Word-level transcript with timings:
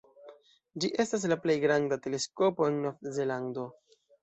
Ĝi 0.83 0.89
estas 1.03 1.25
la 1.33 1.37
plej 1.43 1.57
granda 1.65 1.99
teleskopo 2.07 2.73
en 2.73 2.83
Nov-Zelando. 2.89 3.71